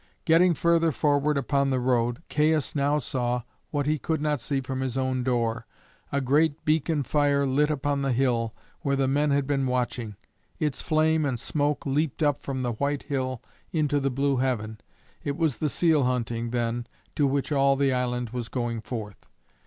[0.25, 4.79] Getting further forward upon the road, Caius now saw what he could not see from
[4.81, 5.67] his own door,
[6.11, 10.15] a great beacon fire lit upon the hill where the men had been watching.
[10.57, 14.79] Its flame and smoke leaped up from the white hill into the blue heaven.
[15.23, 19.27] It was the seal hunting, then, to which all the island was going forth.